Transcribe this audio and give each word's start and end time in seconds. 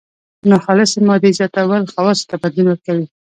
ناخالصې 0.49 0.99
مادې 1.07 1.31
زیاتول 1.37 1.83
خواصو 1.93 2.27
ته 2.29 2.35
بدلون 2.41 2.67
ورکوي. 2.69 3.05